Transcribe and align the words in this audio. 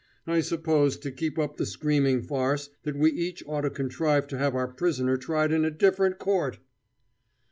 I 0.25 0.39
suppose, 0.41 0.97
to 0.97 1.11
keep 1.11 1.37
up 1.37 1.57
the 1.57 1.65
screaming 1.67 2.23
farce, 2.23 2.71
that 2.81 2.95
we 2.97 3.11
each 3.11 3.43
ought 3.45 3.61
to 3.61 3.69
contrive 3.69 4.25
to 4.29 4.37
have 4.39 4.55
our 4.55 4.67
prisoner 4.67 5.15
tried 5.15 5.51
in 5.51 5.63
a 5.63 5.69
different 5.69 6.17
court!" 6.17 6.57